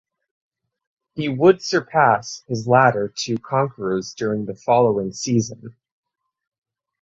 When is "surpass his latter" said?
1.61-3.13